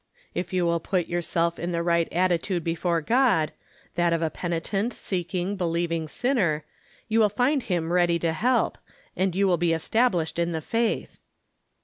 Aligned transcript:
If 0.33 0.51
you 0.51 0.65
wUl 0.65 0.79
put 0.79 1.07
yourseK 1.07 1.59
in 1.59 1.73
the 1.73 1.83
right 1.83 2.11
attitude 2.11 2.63
be 2.63 2.73
fore 2.73 3.01
God— 3.01 3.51
that 3.93 4.13
of 4.13 4.23
a 4.23 4.31
penitent, 4.31 4.93
seeldng, 4.93 5.55
believing 5.59 6.07
sinner— 6.07 6.65
jovi 7.11 7.19
will 7.19 7.29
find 7.29 7.61
him 7.61 7.93
ready 7.93 8.17
to 8.17 8.33
help, 8.33 8.79
and 9.15 9.35
you 9.35 9.47
wUl 9.47 9.57
be 9.57 9.73
established 9.73 10.39
in 10.39 10.53
the 10.53 10.59
faith." 10.61 11.19